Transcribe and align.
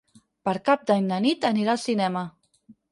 Per 0.49 0.53
Cap 0.69 0.87
d'Any 0.91 1.05
na 1.11 1.21
Nit 1.27 1.47
anirà 1.53 1.77
al 1.79 1.83
cinema. 1.87 2.27